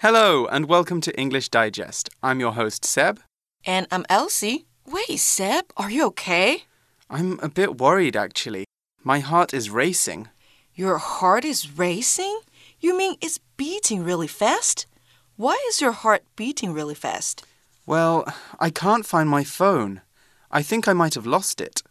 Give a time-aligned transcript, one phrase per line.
[0.00, 2.10] Hello, and welcome to English Digest.
[2.22, 3.18] I'm your host, Seb.
[3.64, 4.66] And I'm Elsie.
[4.84, 6.64] Wait, Seb, are you okay?
[7.08, 8.66] I'm a bit worried, actually.
[9.02, 10.28] My heart is racing.
[10.74, 12.40] Your heart is racing?
[12.78, 14.84] You mean it's beating really fast?
[15.36, 17.46] Why is your heart beating really fast?
[17.86, 20.02] Well, I can't find my phone.
[20.50, 21.82] I think I might have lost it.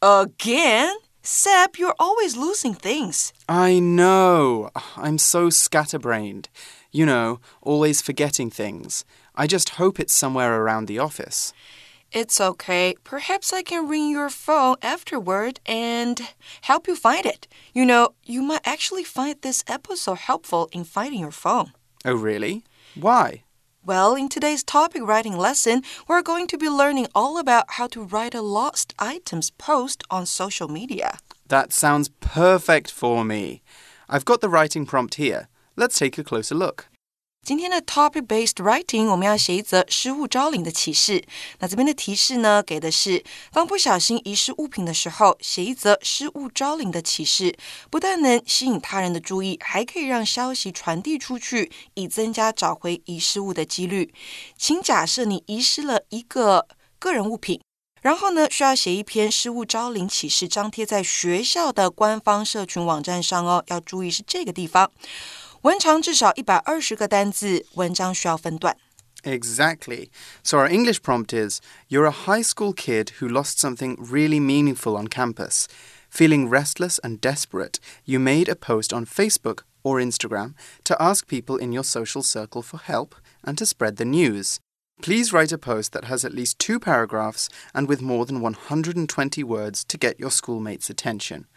[0.00, 0.94] Again?
[1.22, 3.32] Seb, you're always losing things.
[3.48, 4.70] I know.
[4.96, 6.48] I'm so scatterbrained.
[6.92, 9.04] You know, always forgetting things.
[9.34, 11.52] I just hope it's somewhere around the office.
[12.12, 12.96] It's okay.
[13.04, 16.20] Perhaps I can ring your phone afterward and
[16.62, 17.46] help you find it.
[17.72, 21.72] You know, you might actually find this episode helpful in finding your phone.
[22.04, 22.64] Oh, really?
[22.96, 23.44] Why?
[23.84, 28.02] Well, in today's topic writing lesson, we're going to be learning all about how to
[28.02, 31.18] write a lost items post on social media.
[31.46, 33.62] That sounds perfect for me.
[34.08, 35.48] I've got the writing prompt here.
[35.80, 36.84] Let's take a closer look.
[37.42, 41.24] 今天的 topic-based writing，我们要写一则失物招领的启事。
[41.60, 47.56] 那这边的提示呢，给的是当不小心遗失物品的时候，写一则失物招领的启事，
[47.88, 54.12] 不但能吸引他人的注意，还可以让消息传递出去，以增加找回遗失物的几率。
[54.58, 57.58] 请假设你遗失了一个个人物品，
[58.02, 63.64] 然后呢，需要写一篇失物招领启事，张贴在学校的官方社群网站上哦。
[63.68, 64.90] 要注意是这个地方。
[65.61, 68.77] 文长至少一百二十个单字，文章需要分段。
[69.23, 70.09] Exactly.
[70.43, 71.59] So our English prompt is
[71.89, 75.67] You're a high school kid who lost something really meaningful on campus.
[76.09, 81.57] Feeling restless and desperate, you made a post on Facebook or Instagram to ask people
[81.57, 84.59] in your social circle for help and to spread the news.
[85.01, 89.43] Please write a post that has at least two paragraphs and with more than 120
[89.43, 91.47] words to get your schoolmates' attention.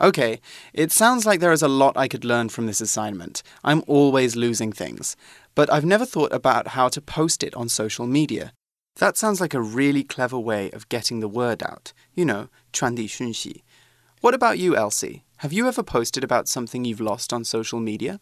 [0.00, 0.40] Okay,
[0.72, 3.42] it sounds like there is a lot I could learn from this assignment.
[3.62, 5.16] I'm always losing things.
[5.54, 8.52] But I've never thought about how to post it on social media.
[8.96, 11.92] That sounds like a really clever way of getting the word out.
[12.14, 13.62] You know, 传递讯息.
[14.20, 15.22] What about you, Elsie?
[15.38, 18.18] Have you ever posted about something you've lost on social media?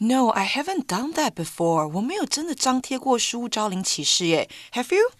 [0.00, 1.86] No, I haven't done that before.
[1.88, 4.48] 我没有真的张贴过失物招领启事耶。
[4.72, 5.10] Have you?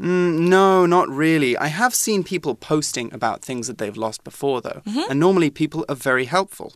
[0.00, 1.56] Mm, no, not really.
[1.56, 5.10] I have seen people posting about things that they've lost before, though, Mm -hmm.
[5.10, 6.72] and normally people are very helpful.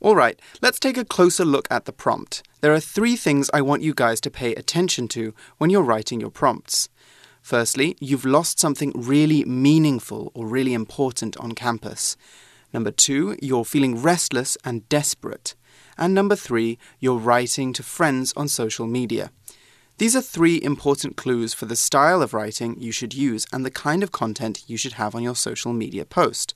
[0.00, 2.42] All right, let's take a closer look at the prompt.
[2.60, 5.20] There are three things I want you guys to pay attention to
[5.58, 6.88] when you're writing your prompts.
[7.42, 12.16] Firstly, you've lost something really meaningful or really important on campus.
[12.72, 15.54] Number two, you're feeling restless and desperate.
[15.96, 19.30] And number three, you're writing to friends on social media.
[20.00, 23.70] These are three important clues for the style of writing you should use and the
[23.70, 26.54] kind of content you should have on your social media post.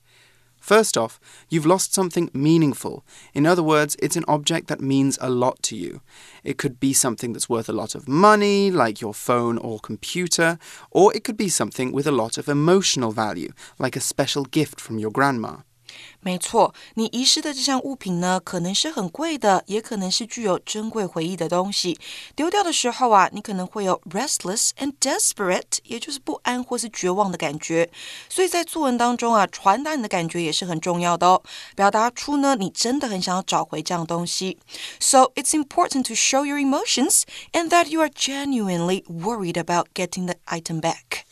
[0.59, 3.05] First off, you've lost something meaningful.
[3.35, 6.01] In other words, it's an object that means a lot to you.
[6.43, 10.57] It could be something that's worth a lot of money, like your phone or computer,
[10.89, 14.81] or it could be something with a lot of emotional value, like a special gift
[14.81, 15.57] from your grandma.
[16.21, 21.99] 没错，你遗失的这项物品呢，可能是很贵的，也可能是具有珍贵回忆的东西。
[22.35, 27.89] 丢掉的时候啊，你可能会有 restless and desperate，也就是不安或是绝望的感觉。
[28.27, 31.43] 所以在作文当中啊，传达你的感觉也是很重要的哦，
[31.75, 34.57] 表达出呢，你真的很想要找回这样东西。
[34.99, 40.35] So it's important to show your emotions and that you are genuinely worried about getting the
[40.45, 41.25] item back.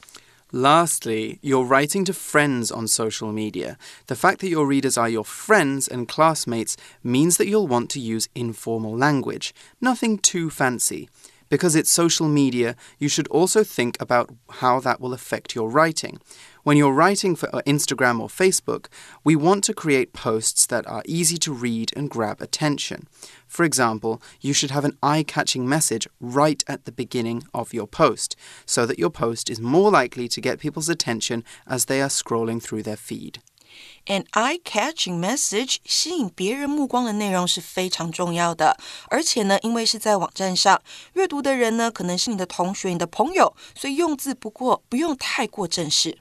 [0.55, 3.75] Lastly, you're writing to friends on social media.
[4.05, 7.99] The fact that your readers are your friends and classmates means that you'll want to
[7.99, 11.09] use informal language, nothing too fancy.
[11.49, 14.29] Because it's social media, you should also think about
[14.61, 16.19] how that will affect your writing.
[16.61, 18.85] When you're writing for uh, Instagram or Facebook,
[19.23, 23.07] we want to create posts that are easy to read and grab attention.
[23.52, 27.86] For example, you should have an eye catching message right at the beginning of your
[27.86, 32.08] post, so that your post is more likely to get people's attention as they are
[32.10, 33.40] scrolling through their feed.
[34.06, 38.76] An eye-catching message 吸引别人目光的内容是非常重要的，
[39.08, 40.80] 而且呢，因为是在网站上
[41.12, 46.18] 阅读的人呢，可能是你的同学、你的朋友，所以用字不过不用太过正式。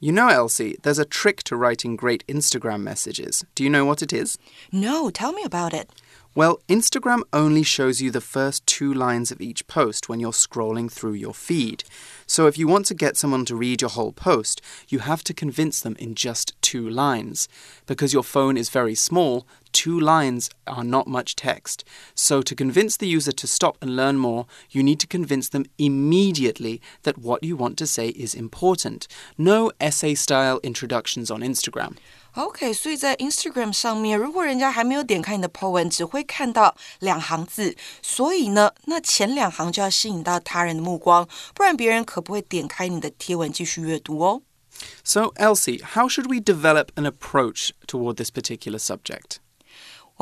[0.00, 3.42] You know, Elsie, there's a trick to writing great Instagram messages.
[3.54, 4.36] Do you know what it is?
[4.70, 5.88] No, tell me about it.
[6.35, 10.91] Well, Instagram only shows you the first two lines of each post when you're scrolling
[10.91, 11.83] through your feed.
[12.25, 14.59] So if you want to get someone to read your whole post,
[14.89, 17.47] you have to convince them in just two lines.
[17.85, 21.84] Because your phone is very small, two lines are not much text.
[22.14, 25.64] So, to convince the user to stop and learn more, you need to convince them
[25.76, 29.06] immediately that what you want to say is important.
[29.36, 31.96] No essay style introductions on Instagram.
[32.34, 44.42] OK，所以在 Instagram 上面，如果人家还没有点开你的 po 文，只会看到两行字，所以呢，那前两行就要吸引到他人的目光，不然别人可不会点开你的贴文继续阅读哦。
[45.02, 49.38] So, Elsie, how should we develop an approach toward this particular subject?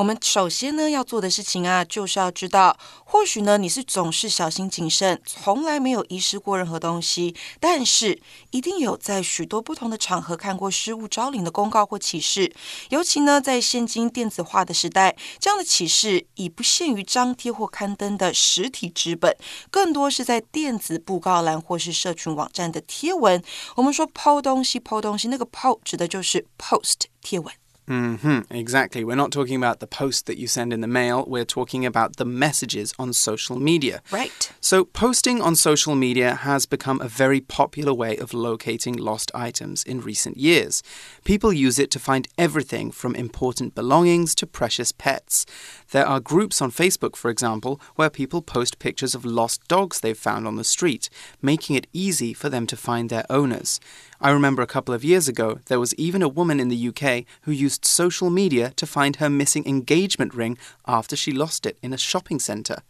[0.02, 8.20] 我们首先呢要做的事情啊，就是要知道，或许呢你是总是小心谨慎，从来没有遗失过任何东西，但是
[8.50, 12.52] 一定有在许多不同的场合看过失物招领的公告或启示。
[12.88, 19.36] 尤其呢在现今电子化的时代，这样的启示已不限于张贴或刊登的实体纸本，
[19.70, 23.40] 更多是在电子布告栏或是社群网站的贴文。
[23.76, 27.61] 我们说抛东西，抛东西，那个抛指的就是 post 贴文。
[27.88, 29.02] Mm-hmm, exactly.
[29.02, 31.24] We're not talking about the post that you send in the mail.
[31.26, 34.02] We're talking about the messages on social media.
[34.12, 34.52] Right.
[34.60, 39.82] So, posting on social media has become a very popular way of locating lost items
[39.82, 40.82] in recent years.
[41.24, 45.44] People use it to find everything from important belongings to precious pets.
[45.90, 50.16] There are groups on Facebook, for example, where people post pictures of lost dogs they've
[50.16, 51.10] found on the street,
[51.42, 53.80] making it easy for them to find their owners.
[54.21, 57.25] I remember a couple of years ago, there was even a woman in the UK
[57.41, 61.93] who used social media to find her missing engagement ring after she lost it in
[61.93, 62.81] a shopping centre.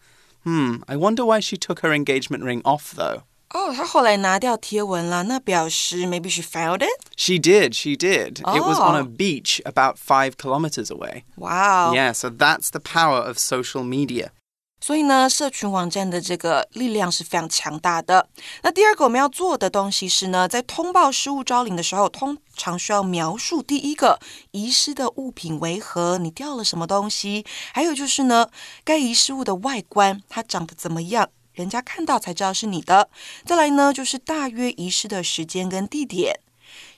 [0.43, 3.23] Hmm, I wonder why she took her engagement ring off though.
[3.53, 6.89] Oh, 她后来拿掉贴文了，那表示 maybe she found it.
[7.15, 8.41] She did, she did.
[8.43, 8.55] Oh.
[8.55, 11.23] It was on a beach about five kilometers away.
[11.37, 11.93] Wow.
[11.93, 14.31] Yeah, so that's the power of social media.
[14.82, 18.28] 所以呢，社群网站的这个力量是非常强大的。
[18.62, 24.18] 那第二个我们要做的东西是呢，在通报失物招领的时候，通常需要描述第一个
[24.50, 28.48] 遗失的物品为何，你掉了什么东西，还有就是呢，
[28.82, 33.08] 该遗失物的外观它长得怎么样，人家看到才知道是你的。
[33.46, 36.40] 再来呢，就是大约遗失的时间跟地点。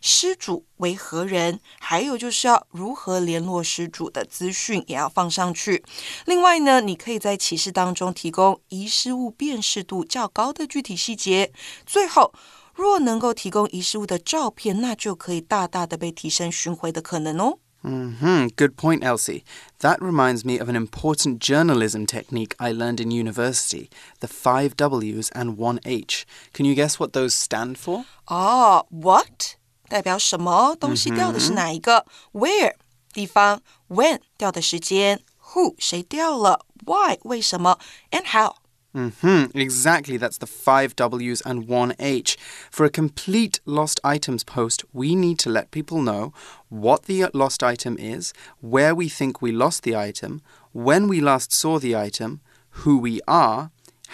[0.07, 1.61] 失主为何人？
[1.81, 5.83] 还有就是要如何联络失主的资讯也要放上去。
[6.27, 11.51] 另外呢，你可以在启示当中提供遗失物辨识度较高的具体细节。
[11.87, 12.35] 最后，
[12.75, 17.59] 若能够提供遗失物的照片，那就可以大大的被提升寻回的可能哦。
[17.87, 19.43] 嗯哼 Good point, Elsie.
[19.81, 23.89] That reminds me of an important journalism technique I learned in university
[24.21, 26.27] the five W's and one H.
[26.53, 28.05] Can you guess what those stand for?
[28.27, 29.57] Ah,，what
[29.94, 30.76] 代表什么？
[30.76, 32.06] 东西掉的是哪一个？
[32.34, 32.76] Where
[33.12, 33.62] 地方？
[33.88, 35.22] When 掉的时间？
[35.54, 36.66] Who 谁掉了？
[36.86, 37.80] Why 为什么？
[38.12, 38.56] And how
[38.92, 40.18] hmm exactly.
[40.18, 42.38] That's the five W's and one H.
[42.72, 46.34] For a complete lost items post, we need to let people know
[46.70, 50.42] what the lost item is, where we think we lost the item,
[50.72, 52.42] when we last saw the item,
[52.84, 53.70] who we are,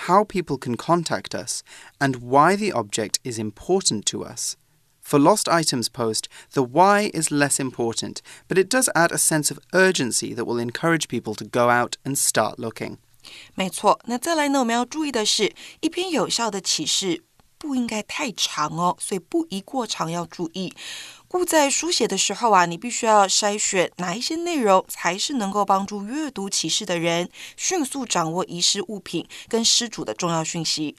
[0.07, 1.63] how people can contact us,
[1.99, 4.57] and why the object is important to us.
[5.09, 9.51] For Lost Items Post, the why is less important, but it does add a sense
[9.51, 12.97] of urgency that will encourage people to go out and start looking.
[13.53, 14.59] 没错，那再来呢？
[14.59, 17.23] 我们要注意的是，一篇有效的启示
[17.57, 20.73] 不应该太长哦，所以不宜过长，要注意。
[21.32, 30.96] 故在书写的时候啊，你必须要筛选哪一些内容才是能够帮助阅读启示的人迅速掌握遗失物品跟失主的重要讯息。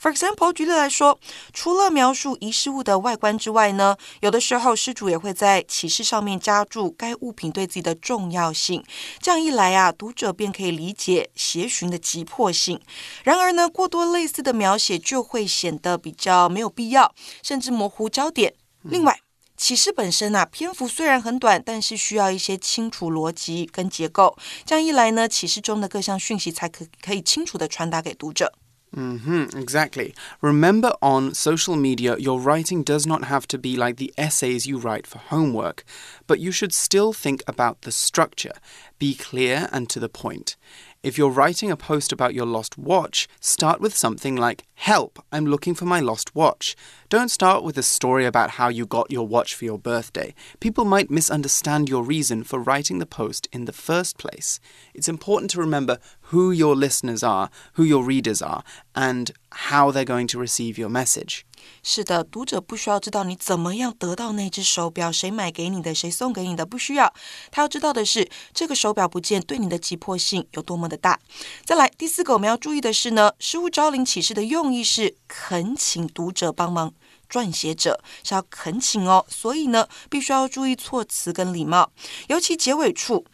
[0.00, 1.20] For example，举例来说，
[1.52, 8.82] 除了描述遗失物的外观之外呢，有的时候失主也会在启示上面加注该物品对自己的重要性。
[9.20, 12.80] 这样一来啊，读者便可以理解协寻的急迫性。
[13.22, 18.54] 然而呢，过多类似的描写就会显得比较没有必要，甚至模糊焦点。
[18.82, 19.18] 另外，
[19.57, 24.37] 启示本身啊，篇幅虽然很短，但是需要一些清楚逻辑跟结构。
[24.65, 28.53] 这样一来呢，启示中的各项讯息才可可以清楚的传达给读者。
[28.91, 30.15] hmm exactly.
[30.41, 34.79] Remember, on social media, your writing does not have to be like the essays you
[34.79, 35.83] write for homework,
[36.25, 38.55] but you should still think about the structure.
[38.97, 40.55] Be clear and to the point.
[41.04, 45.44] If you're writing a post about your lost watch, start with something like, Help, I'm
[45.44, 46.74] looking for my lost watch.
[47.10, 50.34] Don't start with a story about how you got your watch for your birthday.
[50.60, 54.60] People might misunderstand your reason for writing the post in the first place.
[54.94, 60.06] It's important to remember who your listeners are, who your readers are, and how they're
[60.06, 61.44] going to receive your message.
[61.82, 67.12] 是的，读者不需要知道你怎么样得到那只手表，谁买给你的，谁送给你的，不需要。
[67.50, 71.18] 他要知道的是，这个手表不见对你的急迫性有多么的大。
[71.64, 76.92] 再来，第四个我们要注意的是呢，失物招领启事的用意是恳请读者帮忙。
[77.28, 81.90] 撰写者是要恳请哦，所以呢，必须要注意措辞跟礼貌，
[82.28, 83.24] 尤其结尾处。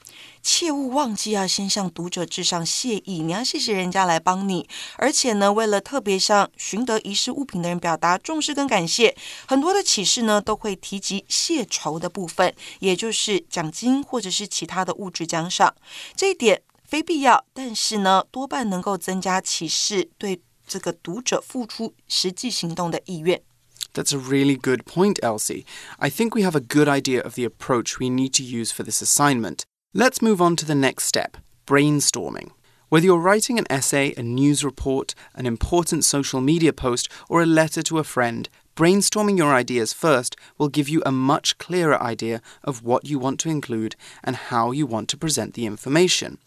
[0.43, 4.67] 切勿忘记要先向读者致上谢意，你要谢谢人家来帮你。
[4.97, 9.15] 而且呢，为了特别向寻得遗失物品的人表达重视跟感谢，
[9.47, 15.75] 很多的启示呢都会提及谢酬的部分，也就是奖金或者是其他的物质奖赏。
[16.17, 23.43] 这一点非必要，但是呢，多半能够增加启示对这个读者付出实际行动的意愿。
[23.95, 25.67] That's a really good point, Elsie.
[25.99, 28.83] I think we have a good idea of the approach we need to use for
[28.83, 29.65] this assignment.
[29.93, 32.51] Let's move on to the next step brainstorming.
[32.89, 37.47] Whether you're writing an essay, a news report, an important social media post, or a
[37.47, 42.41] letter to a friend, brainstorming your ideas first will give you a much clearer idea
[42.65, 43.95] of what you want to include
[44.25, 46.39] and how you want to present the information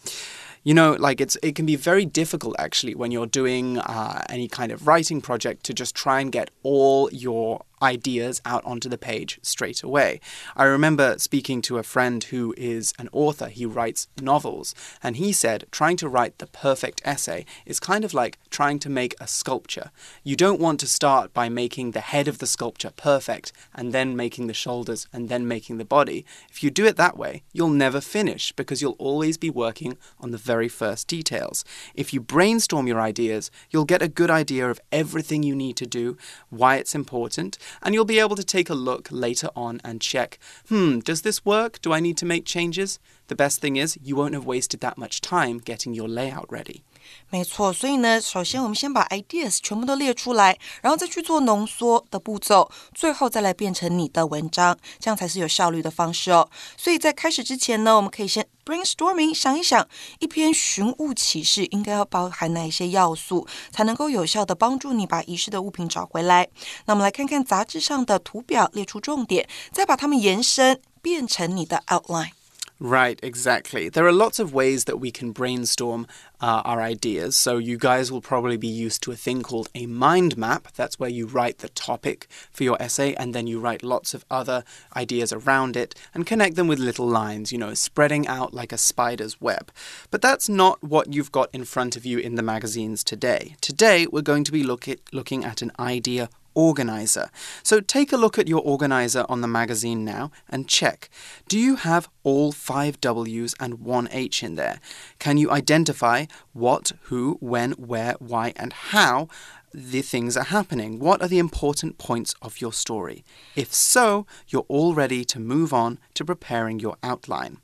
[0.63, 4.47] you know, like it's it can be very difficult actually when you're doing uh, any
[4.47, 8.97] kind of writing project to just try and get all your ideas out onto the
[8.97, 10.21] page straight away.
[10.55, 14.73] I remember speaking to a friend who is an author, he writes novels,
[15.03, 18.89] and he said trying to write the perfect essay is kind of like trying to
[18.89, 19.91] make a sculpture.
[20.23, 24.15] You don't want to start by making the head of the sculpture perfect and then
[24.15, 26.25] making the shoulders and then making the body.
[26.49, 30.31] If you do it that way, you'll never finish because you'll always be working on
[30.31, 31.65] the very first details.
[31.93, 35.85] If you brainstorm your ideas, you'll get a good idea of everything you need to
[35.85, 36.17] do,
[36.49, 40.39] why it's important, and you'll be able to take a look later on and check
[40.69, 41.81] hmm, does this work?
[41.81, 42.99] Do I need to make changes?
[43.27, 46.83] The best thing is, you won't have wasted that much time getting your layout ready.
[47.29, 56.47] 没错，所以呢，首先我们先把 ideas 全部都列出来，然后再去做浓缩的步骤，最后再来变成你的文章，这样才是有效率的方式哦。
[56.77, 59.87] 所以在开始之前呢，我们可以先 brainstorming 想一想，
[60.19, 66.47] 一篇寻物启事应该要包含哪一些要素，才能够有效的帮助你把遗失的物品找回来。
[66.85, 72.42] 那我们来看看杂志上的图表，列出重点，再把它们延伸变成你的 outline。
[72.83, 73.87] Right, exactly.
[73.87, 76.05] There are lots of ways that we can brainstorm
[76.41, 77.37] uh, our ideas.
[77.37, 80.67] So, you guys will probably be used to a thing called a mind map.
[80.75, 84.25] That's where you write the topic for your essay and then you write lots of
[84.29, 84.65] other
[84.97, 88.77] ideas around it and connect them with little lines, you know, spreading out like a
[88.77, 89.71] spider's web.
[90.11, 93.55] But that's not what you've got in front of you in the magazines today.
[93.61, 97.29] Today, we're going to be look at, looking at an idea organizer.
[97.63, 101.09] So take a look at your organizer on the magazine now and check.
[101.47, 104.79] Do you have all five W's and one H in there?
[105.19, 109.27] Can you identify what, who, when, where, why, and how?
[109.73, 110.99] The things are happening.
[110.99, 113.25] What are the important points of your story?
[113.55, 117.57] If so, you're all ready to move on to preparing your outline.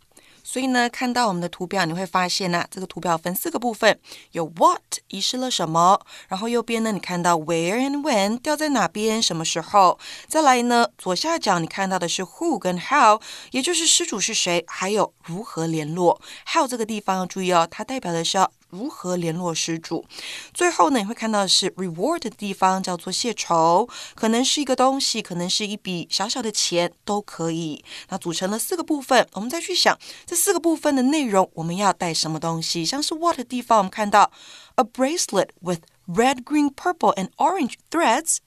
[0.51, 3.99] 所以呢，看到我们的图表，你会发现呢，这个图表分四个部分，
[4.31, 16.19] 有 what 遗失了什么，然后右边呢，你看到 where and when 掉在哪边，什么时候，再来呢，左下角你看到的是 who 跟 how，也就是失主是谁，还有如何联络。
[16.51, 18.39] how 这个地方要注意哦，它代表的是。
[18.69, 20.05] 如何联络失主？
[20.53, 27.83] 最后呢，你会看到的是 reward 的地方叫做谢酬，可能是一个东西，可能是一笔小小的钱，都可以。
[28.09, 32.85] 那组成了四个部分，我们再去想这四个部分的内容，我们要带什么东西？
[32.85, 34.31] 像是 what 的地方，我们看到
[34.75, 38.37] a bracelet with red, green, purple and orange threads，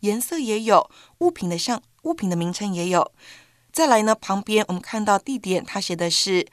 [0.00, 3.12] 颜色也有，物品的像物品的名称也有。
[3.72, 6.46] 再来呢，旁边我们看到地点，它写的是。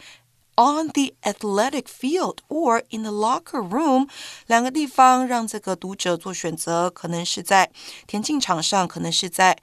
[0.57, 4.09] on the athletic field or in the locker room，
[4.47, 7.71] 两个地方让这个读者做选择，可能是在
[8.07, 9.57] 田径场上，可能是在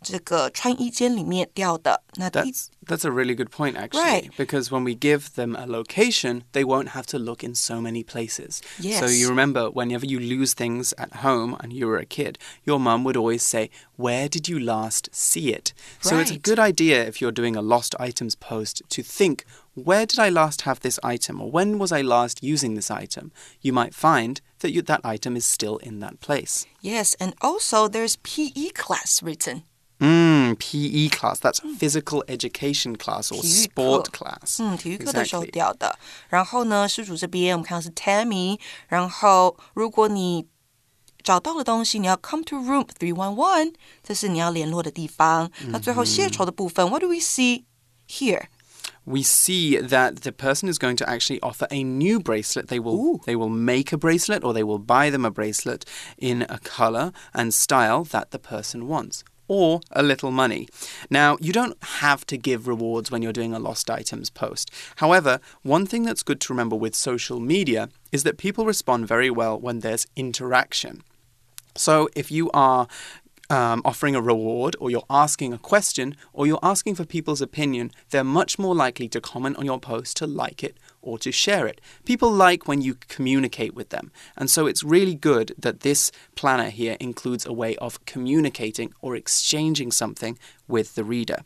[0.00, 2.02] 这个穿衣间里面掉的。
[2.16, 4.30] 那 that's that's a really good point actually, right.
[4.36, 8.04] because when we give them a location, they won't have to look in so many
[8.04, 8.60] places.
[8.78, 9.00] Yes.
[9.00, 12.78] So you remember whenever you lose things at home and you were a kid, your
[12.78, 16.20] mum would always say, "Where did you last see it?" So right.
[16.20, 19.46] it's a good idea if you're doing a lost items post to think
[19.78, 23.32] where did I last have this item or when was I last using this item?
[23.60, 26.66] You might find that you, that item is still in that place.
[26.80, 29.62] Yes, and also there's PE class written.
[30.00, 31.38] Mm, PE class.
[31.38, 34.58] That's physical education class or sport class.
[34.60, 35.98] 嗯，体育课的时候掉的。
[36.28, 38.58] 然后呢，失主这边我们看到是 Tammy。
[38.88, 40.46] 然后如果你
[41.22, 45.50] 找到了东西，你要 come to room three one one，这是你要联络的地方。
[45.68, 47.64] 那最后谢酬的部分，What do we see
[48.08, 48.46] here?
[49.09, 52.67] We see that the person is going to actually offer a new bracelet.
[52.67, 53.21] They will Ooh.
[53.25, 55.83] they will make a bracelet or they will buy them a bracelet
[56.19, 60.69] in a color and style that the person wants or a little money.
[61.09, 64.69] Now, you don't have to give rewards when you're doing a lost items post.
[64.97, 69.31] However, one thing that's good to remember with social media is that people respond very
[69.31, 71.01] well when there's interaction.
[71.75, 72.87] So, if you are
[73.50, 77.90] um, offering a reward, or you're asking a question, or you're asking for people's opinion,
[78.10, 81.66] they're much more likely to comment on your post, to like it, or to share
[81.66, 81.80] it.
[82.06, 84.10] People like when you communicate with them.
[84.34, 89.14] And so it's really good that this planner here includes a way of communicating or
[89.14, 91.44] exchanging something with the reader.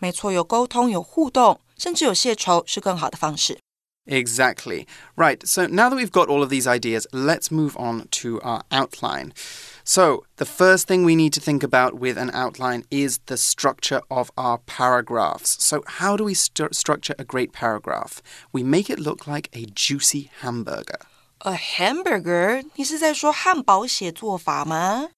[0.00, 3.58] 没错，有沟通，有互动，甚至有谢酬，是更好的方式。
[4.06, 4.86] Exactly.
[5.16, 8.60] Right, so now that we've got all of these ideas, let's move on to our
[8.70, 9.32] outline.
[9.88, 14.00] So, the first thing we need to think about with an outline is the structure
[14.10, 15.62] of our paragraphs.
[15.62, 18.22] So, how do we st structure a great paragraph?
[18.52, 21.00] We make it look like a juicy hamburger.
[21.40, 22.64] A hamburger？
[22.76, 25.08] 你是在说汉堡写作法吗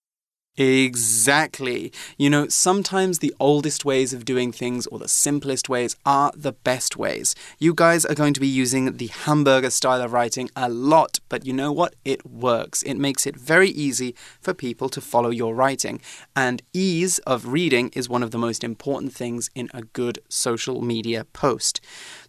[0.61, 1.91] ？Exactly.
[2.19, 6.51] You know, sometimes the oldest ways of doing things or the simplest ways are the
[6.51, 7.33] best ways.
[7.57, 11.47] You guys are going to be using the hamburger style of writing a lot, but
[11.47, 11.95] you know what?
[12.05, 12.83] It works.
[12.83, 15.99] It makes it very easy for people to follow your writing.
[16.35, 20.81] And ease of reading is one of the most important things in a good social
[20.83, 21.81] media post.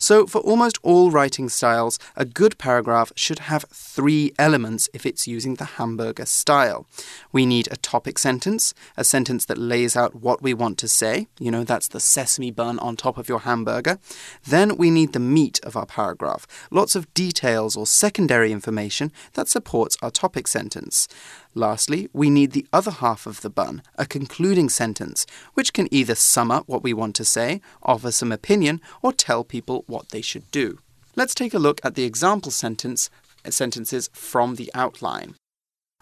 [0.02, 5.28] So, for almost all writing styles, a good paragraph should have three elements if it's
[5.28, 6.87] using the hamburger style.
[7.30, 11.28] We need a topic sentence, a sentence that lays out what we want to say.
[11.38, 14.00] You know, that's the sesame bun on top of your hamburger.
[14.44, 19.47] Then we need the meat of our paragraph, lots of details or secondary information that
[19.47, 21.06] supports our topic sentence.
[21.53, 26.15] Lastly, we need the other half of the bun, a concluding sentence, which can either
[26.15, 30.22] sum up what we want to say, offer some opinion, or tell people what they
[30.22, 30.79] should do.
[31.15, 33.10] Let's take a look at the example sentence
[33.50, 35.36] sentences from the outline.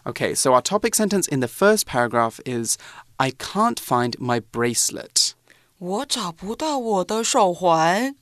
[0.06, 2.76] Okay, so our topic sentence in the first paragraph is
[3.18, 5.34] I can't find my bracelet.
[5.78, 8.14] 我找不到我的手环。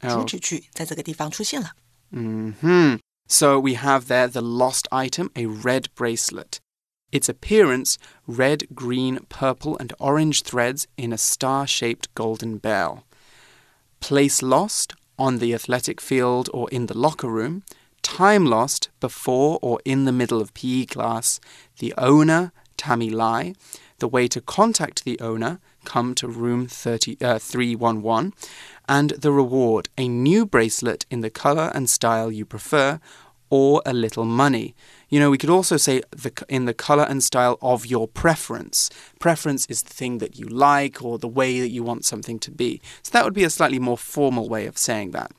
[0.00, 0.26] 主 Oh.
[0.26, 1.72] 旨句在这个地方出现了。
[2.12, 2.98] hmm
[3.28, 6.60] So we have there the lost item, a red bracelet.
[7.13, 13.03] Its appearance red, green, purple, and orange threads in a star shaped golden bell.
[13.99, 17.63] Place lost on the athletic field or in the locker room.
[18.01, 21.39] Time lost before or in the middle of PE class.
[21.77, 23.53] The owner, Tammy Lai.
[23.99, 28.33] The way to contact the owner, come to room 30, uh, 311.
[28.89, 32.99] And the reward, a new bracelet in the color and style you prefer,
[33.53, 34.73] or a little money.
[35.13, 38.89] You know, we could also say the, in the color and style of your preference.
[39.19, 42.49] Preference is the thing that you like or the way that you want something to
[42.49, 42.81] be.
[43.03, 45.31] So that would be a slightly more formal way of saying that.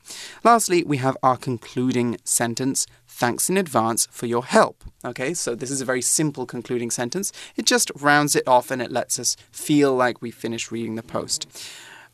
[0.45, 2.87] Lastly, we have our concluding sentence.
[3.05, 4.81] Thanks in advance for your help.
[5.03, 7.33] Okay, so this is a very simple concluding sentence.
[7.57, 11.03] It just rounds it off and it lets us feel like we finished reading the
[11.03, 11.47] post.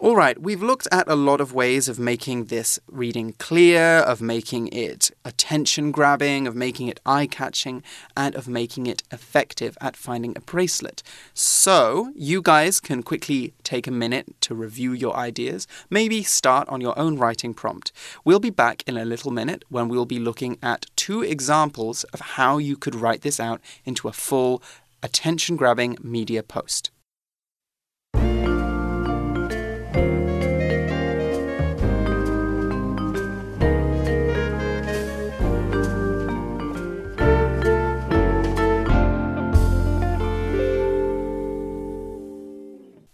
[0.02, 4.20] All right, we've looked at a lot of ways of making this reading clear, of
[4.20, 7.84] making it attention grabbing, of making it eye catching,
[8.18, 11.04] and of making it effective at finding a bracelet.
[11.36, 16.82] So, you guys can quickly take a minute to review your ideas, maybe start on
[16.82, 17.92] your own writing prompt.
[18.26, 22.22] We'll be back in a little minute when we'll be looking at two examples of
[22.22, 24.64] how you could write this out into a full
[25.04, 26.90] attention grabbing media post.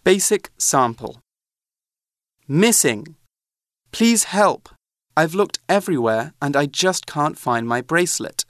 [0.07, 1.19] Basic sample.
[2.47, 3.17] Missing.
[3.91, 4.69] Please help.
[5.17, 8.45] I've looked everywhere and I just can't find my bracelet.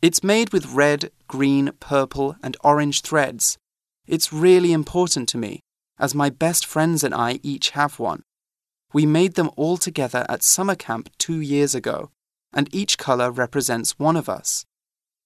[0.00, 3.58] It's made with red, green, purple, and orange threads.
[4.06, 5.60] It's really important to me,
[5.98, 8.22] as my best friends and I each have one.
[8.94, 12.08] We made them all together at summer camp two years ago,
[12.50, 14.64] and each colour represents one of us.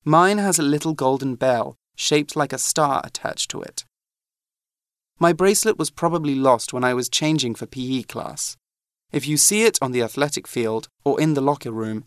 [0.05, 3.85] Mine has a little golden bell shaped like a star attached to it.
[5.19, 8.57] My bracelet was probably lost when I was changing for PE class.
[9.13, 12.05] If you see it on the athletic field or in the locker room,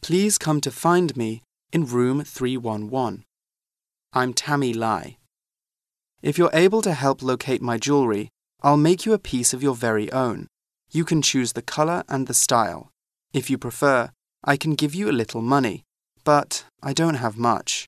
[0.00, 3.22] please come to find me in room 311.
[4.12, 5.18] I'm Tammy Lai.
[6.20, 8.28] If you're able to help locate my jewelry,
[8.60, 10.48] I'll make you a piece of your very own.
[10.90, 12.90] You can choose the color and the style.
[13.32, 14.10] If you prefer,
[14.42, 15.84] I can give you a little money,
[16.24, 17.86] but I don't have much.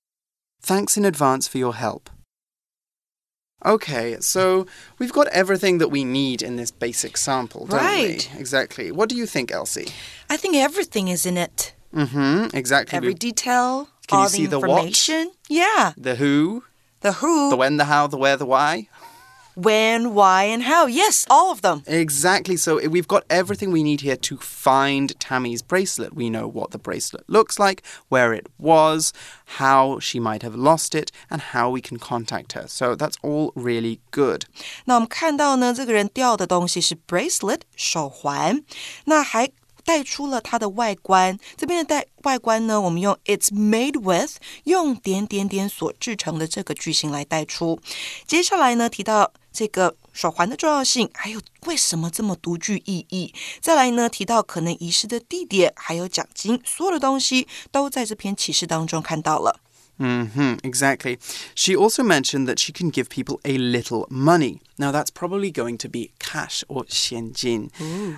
[0.63, 2.09] Thanks in advance for your help.
[3.65, 4.67] Okay, so
[4.99, 8.29] we've got everything that we need in this basic sample, don't Right.
[8.35, 8.41] we?
[8.41, 8.93] Exactly.
[8.93, 9.89] What do you think, Elsie?
[10.29, 11.73] I think everything is in it.
[11.95, 12.55] Mm-hmm.
[12.57, 12.97] Exactly.
[12.97, 14.79] Every detail, Can you see the the what?
[14.81, 15.33] information.
[15.49, 16.65] Yeah, the who,
[17.01, 17.49] the who.
[17.51, 18.89] the when, the how, the where, the why
[19.56, 20.88] when, why, and how.
[20.88, 21.84] Yes, all of them.
[21.86, 22.56] Exactly.
[22.56, 26.16] So we've got everything we need here to find Tammy's bracelet.
[26.16, 29.12] We know what the bracelet looks like, where it was,
[29.58, 32.68] how she might have lost it, and how we can contact her.
[32.68, 34.46] So that's all really good.
[34.86, 38.64] 那我们看到呢，这个人掉的东西是 bracelet 手环，
[39.06, 39.50] 那还
[39.84, 41.38] 带出了它的外观。
[41.58, 47.80] 这边的带外观呢，我们用 it's made with 用点点点所制成的这个句型来带出。
[48.26, 53.34] 接下来呢，提到 这个手环的重要性，还有为什么这么独具意义。
[53.60, 59.60] 再来呢，提到可能遗失的地点，还有奖金，所有的东西都在这篇启示当中看到了。
[60.00, 61.20] Mm-hmm, exactly.
[61.56, 64.62] She also mentioned that she can give people a little money.
[64.78, 67.70] Now, that's probably going to be cash or xianjin.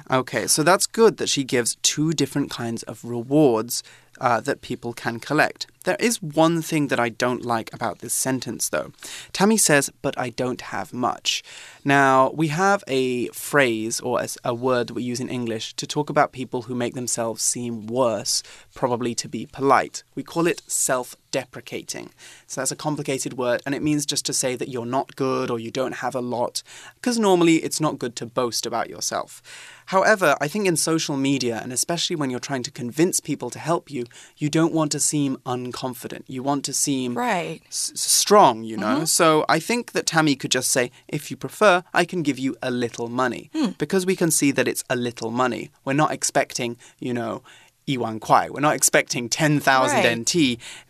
[0.08, 3.82] Okay, so that's good that she gives two different kinds of rewards
[4.20, 5.66] uh, that people can collect.
[5.87, 8.90] There is one thing that I don't like about this sentence, though.
[9.33, 11.44] Tammy says, but I don't have much.
[11.85, 16.11] Now, we have a phrase or a word that we use in English to talk
[16.11, 18.42] about people who make themselves seem worse,
[18.75, 20.03] probably to be polite.
[20.16, 22.11] We call it self deprecating.
[22.46, 25.51] So that's a complicated word, and it means just to say that you're not good
[25.51, 26.62] or you don't have a lot,
[26.94, 29.42] because normally it's not good to boast about yourself.
[29.87, 33.59] However, I think in social media, and especially when you're trying to convince people to
[33.59, 35.37] help you, you don't want to seem
[35.76, 36.24] unconfident.
[36.28, 37.62] You want to seem right.
[37.70, 38.96] strong, you know?
[38.96, 39.08] Mm -hmm.
[39.08, 42.56] So I think that Tammy could just say, if you prefer, I can give you
[42.62, 43.50] a little money.
[43.54, 43.72] Hmm.
[43.78, 45.64] Because we can see that it's a little money.
[45.86, 47.42] We're not expecting, you know,
[47.88, 48.50] Iwan Kwai.
[48.50, 50.18] We're not expecting 10,000 right.
[50.20, 50.34] NT.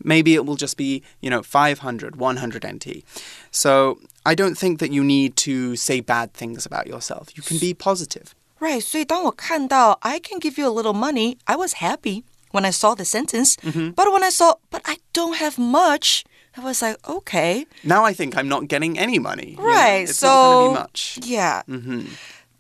[0.04, 3.04] Maybe it will just be, you know, 500, 100 NT.
[3.52, 7.30] So I don't think that you need to say bad things about yourself.
[7.36, 8.36] You can be positive.
[8.60, 8.80] Right.
[8.80, 13.06] 所以当我看到 I can give you a little money, I was happy when I saw the
[13.06, 13.58] sentence.
[13.64, 13.94] Mm -hmm.
[13.96, 16.24] But when I saw, but I don't have much,
[16.58, 17.66] I was like, okay.
[17.84, 19.56] Now I think I'm not getting any money.
[19.58, 19.58] Right.
[19.58, 20.10] You know?
[20.10, 21.20] It's so, not going to be much.
[21.24, 21.64] Yeah.
[21.68, 22.06] Mm -hmm.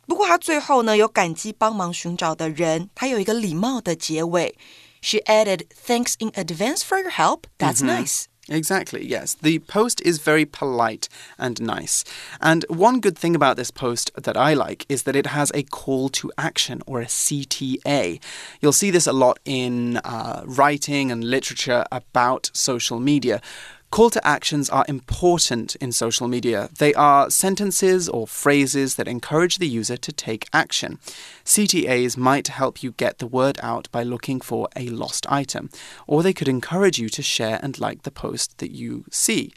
[0.07, 4.55] 不过他最后呢有感激帮忙寻找的人，他有一个礼貌的结尾。
[5.01, 7.43] She added, "Thanks in advance for your help.
[7.57, 8.03] That's mm -hmm.
[8.03, 9.34] nice." Exactly, yes.
[9.34, 12.04] The post is very polite and nice.
[12.40, 15.64] And one good thing about this post that I like is that it has a
[15.64, 18.22] call to action or a CTA.
[18.60, 23.40] You'll see this a lot in uh, writing and literature about social media.
[23.96, 26.68] Call to actions are important in social media.
[26.78, 30.98] They are sentences or phrases that encourage the user to take action.
[31.46, 35.70] CTAs might help you get the word out by looking for a lost item,
[36.06, 39.54] or they could encourage you to share and like the post that you see.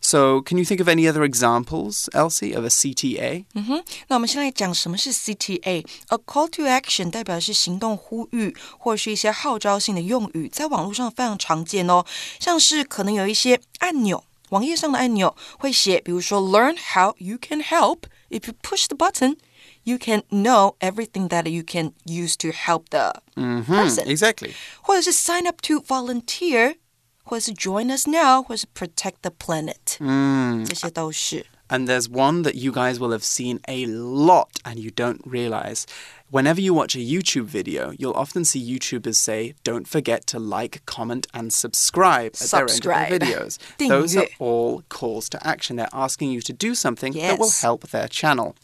[0.00, 3.44] So, can you think of any other examples, Elsie, of a CTA?
[3.54, 12.04] 嗯哼，那我们先来讲什么是 CTA。A call to action 代表是行动呼吁，或是一些号召性的用语，在网络上非常常见哦。
[12.38, 18.02] 像是可能有一些按钮，网页上的按钮会写，比如说 Learn how you can help.
[18.30, 19.38] If you push the button,
[19.82, 24.04] you can know everything that you can use to help the mm -hmm, person.
[24.04, 24.52] Exactly.
[24.82, 26.76] 或者是 sign up to volunteer
[27.22, 31.46] 或是 join us now，或是 protect the planet，嗯，这些都是。
[31.68, 35.84] And there's one that you guys will have seen a lot and you don't realize.
[36.30, 40.82] Whenever you watch a YouTube video, you'll often see YouTubers say, Don't forget to like,
[40.86, 42.70] comment, and subscribe, subscribe.
[42.70, 43.58] at their end of their videos.
[43.78, 45.74] Those are all calls to action.
[45.74, 47.32] They're asking you to do something yes.
[47.32, 48.54] that will help their channel.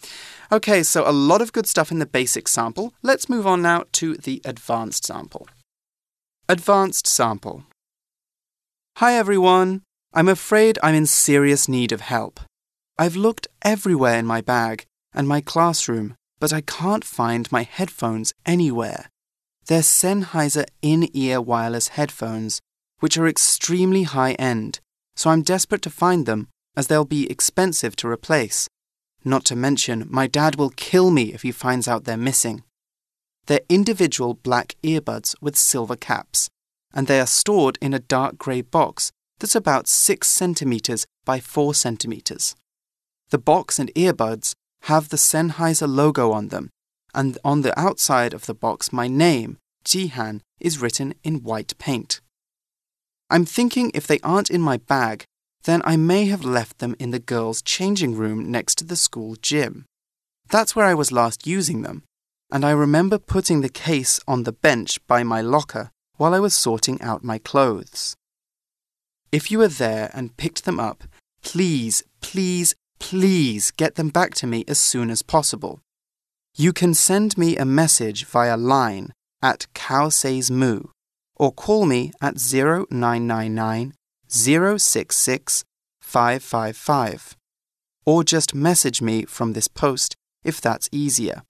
[0.53, 2.93] Okay, so a lot of good stuff in the basic sample.
[3.03, 5.49] Let's move on now to the advanced sample.
[6.49, 7.65] Advanced sample.
[8.98, 9.84] Hi everyone.
[10.16, 12.40] I'm afraid I'm in serious need of help.
[12.98, 18.34] I've looked everywhere in my bag and my classroom, but I can't find my headphones
[18.44, 19.08] anywhere.
[19.68, 22.60] They're Sennheiser in ear wireless headphones,
[23.00, 24.80] which are extremely high end,
[25.16, 28.68] so I'm desperate to find them as they'll be expensive to replace.
[29.24, 32.64] Not to mention, my dad will kill me if he finds out they're missing.
[33.46, 36.50] They're individual black earbuds with silver caps
[36.98, 41.76] and they are stored in a dark grey box that's about 6 centimeters by 4
[41.76, 42.56] centimeters.
[43.30, 46.72] The box and earbuds have the Sennheiser logo on them,
[47.14, 52.20] and on the outside of the box, my name, Jihan, is written in white paint.
[53.30, 55.24] I'm thinking if they aren't in my bag,
[55.66, 59.36] then I may have left them in the girls' changing room next to the school
[59.40, 59.86] gym.
[60.50, 62.06] That's where I was last using them,
[62.52, 66.54] and I remember putting the case on the bench by my locker while I was
[66.54, 68.16] sorting out my clothes.
[69.32, 71.04] If you were there and picked them up,
[71.42, 75.80] please, please, please get them back to me as soon as possible.
[76.56, 80.82] You can send me a message via line at Cow Says Moo
[81.36, 83.94] or call me at 0999
[84.28, 85.64] 066
[86.02, 87.36] 555.
[88.06, 91.44] or just message me from this post if that's easier.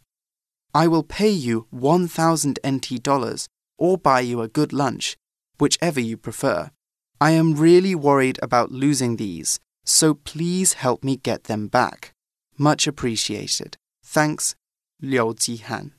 [0.74, 5.18] I will pay you 1000 NT dollars or buy you a good lunch,
[5.60, 6.72] whichever you prefer.
[7.20, 12.14] I am really worried about losing these, so please help me get them back.
[12.58, 13.78] Much appreciated.
[14.04, 14.56] Thanks,
[15.02, 15.92] Liu Jihan.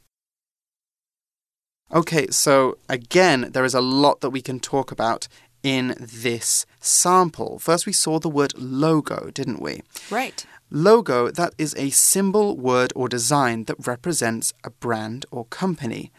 [1.93, 5.27] Okay, so again, there is a lot that we can talk about
[5.63, 7.59] in this sample.
[7.59, 9.83] First, we saw the word logo, didn't we?
[10.11, 10.45] Right.
[10.71, 16.13] Logo, that is a symbol, word, or design that represents a brand or company.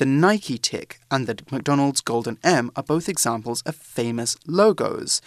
[0.00, 5.20] The Nike tick and the McDonald's Golden M are both examples of famous logos.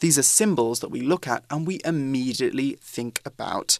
[0.00, 3.78] These are symbols that we look at and we immediately think about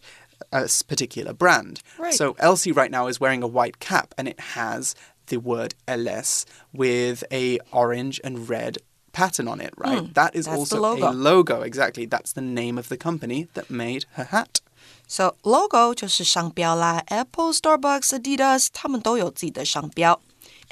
[0.53, 1.81] a particular brand.
[1.97, 2.13] Right.
[2.13, 4.95] So Elsie right now is wearing a white cap and it has
[5.27, 8.77] the word LS with a orange and red
[9.11, 10.03] pattern on it, right?
[10.03, 11.09] Mm, that is that's the also logo.
[11.09, 12.05] a logo, exactly.
[12.05, 14.61] That's the name of the company that made her hat.
[15.07, 20.21] So logo 就是商标啦，Apple、Starbucks、Adidas 他们都有自己的商标。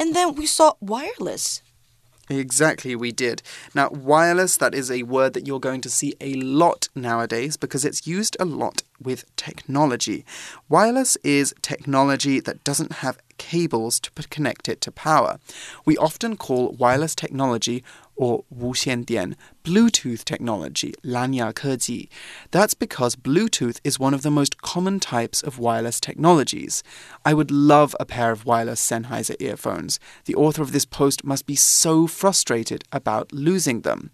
[0.02, 1.62] And then we saw wireless.
[2.28, 3.40] Exactly, we did.
[3.72, 7.84] Now, wireless, that is a word that you're going to see a lot nowadays because
[7.84, 10.24] it's used a lot with technology.
[10.68, 15.39] Wireless is technology that doesn't have cables to p- connect it to power.
[15.85, 17.83] We often call wireless technology
[18.15, 22.09] or 无线电 Bluetooth technology, 蓝牙科技.
[22.51, 26.81] That's because Bluetooth is one of the most common types of wireless technologies.
[27.23, 29.99] I would love a pair of wireless Sennheiser earphones.
[30.25, 34.11] The author of this post must be so frustrated about losing them.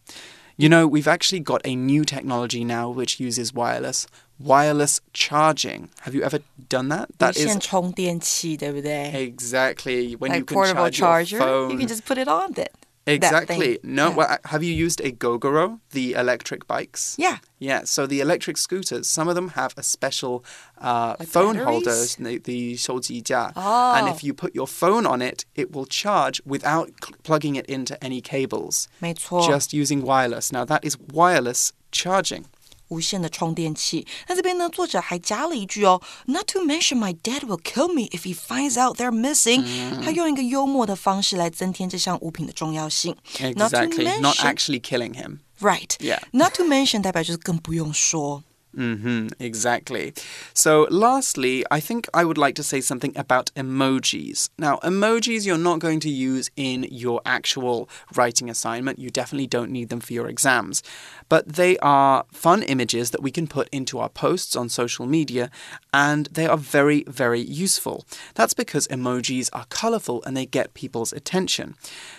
[0.57, 4.05] You know, we've actually got a new technology now which uses wireless
[4.39, 5.89] wireless charging.
[6.01, 7.07] Have you ever done that?
[7.09, 11.71] 无 That 线 is 充电器，对不对 exactly when you Like can portable charge charger, your phone.
[11.71, 12.71] you can just put it on it.
[13.07, 13.57] that Exactly.
[13.59, 13.77] thing.
[13.83, 14.15] No, Yeah.
[14.15, 17.15] well, have you used a Gogoro, the electric bikes?
[17.17, 17.39] Yeah.
[17.59, 20.43] Yeah, so the electric scooters, some of them have a special
[20.79, 21.65] uh, Like phone batteries?
[21.65, 23.51] holder, the, the 手机架.
[23.57, 23.93] Oh.
[23.95, 27.65] And if you put your phone on it, it will charge without cl- plugging it
[27.67, 30.51] into any cables, 没错 just using wireless.
[30.53, 32.45] Now, that is wireless charging.
[32.89, 34.05] 无线的充电器。
[34.27, 39.63] 那这边呢，作者还加了一句哦，Not to mention my dad will kill me if he finds out they're missing、
[40.03, 43.15] 他用一个幽默的方式来增添这项物品的重要性。
[43.55, 44.19] Not to Exactly.
[44.19, 45.39] Not mention- actually killing him.
[45.59, 45.95] Right.
[45.99, 46.19] Yeah.
[46.31, 48.43] Not to mention 代表就是更不用说。
[48.75, 50.15] hmm exactly.
[50.55, 54.47] So, lastly, I think I would like to say something about emojis.
[54.57, 58.97] Now, emojis you're not going to use in your actual writing assignment.
[58.97, 60.81] You definitely don't need them for your exams.
[61.29, 65.49] But they are fun images that we can put into our posts on social media,
[65.91, 68.05] and they are very, very useful.
[68.35, 71.75] That's because emojis are colorful and they get people's attention.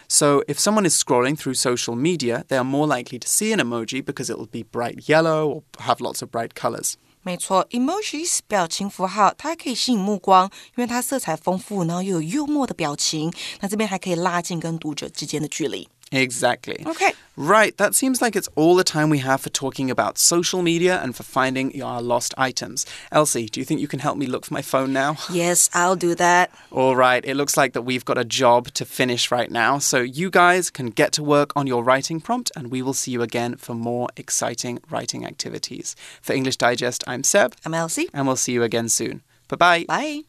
[0.08, 3.60] So, if someone is scrolling through social media, they are more likely to see an
[3.60, 6.96] emoji because it will be bright yellow or have lots of bright colors.
[7.26, 13.32] 没错，emojis 表情符号，它可以吸引目光，因为它色彩丰富，然后又有幽默的表情。
[13.60, 15.88] 那这边还可以拉近跟读者之间的距离。
[16.11, 16.83] Exactly.
[16.85, 17.11] Okay.
[17.41, 20.99] Right, that seems like it's all the time we have for talking about social media
[21.01, 22.85] and for finding our lost items.
[23.13, 25.15] Elsie, do you think you can help me look for my phone now?
[25.31, 26.51] Yes, I'll do that.
[26.69, 29.77] All right, it looks like that we've got a job to finish right now.
[29.77, 33.11] So you guys can get to work on your writing prompt and we will see
[33.11, 35.95] you again for more exciting writing activities.
[36.21, 38.09] For English Digest, I'm Seb I'm Elsie.
[38.13, 39.21] and we'll see you again soon.
[39.47, 39.85] Bye-bye.
[39.87, 40.28] Bye.